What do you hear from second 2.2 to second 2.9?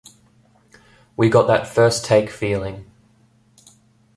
feeling.